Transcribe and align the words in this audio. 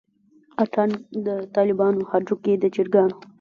اتڼ 0.63 0.87
دطالبانو 1.25 2.01
هډوکے 2.11 2.53
دچرګانو 2.61 3.15